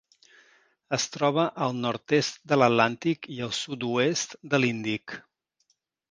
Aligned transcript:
Es 0.95 1.03
troba 1.15 1.43
al 1.65 1.75
nord-est 1.81 2.39
de 2.51 2.57
l'Atlàntic 2.61 3.27
i 3.35 3.37
el 3.49 3.51
sud-oest 3.57 4.33
de 4.55 4.61
l'Índic. 4.63 5.15